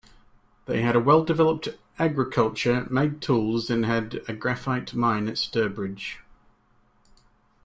[0.65, 1.67] They had a well-developed
[1.99, 6.17] agriculture, made tools, and had a graphite mine at Sturbridge.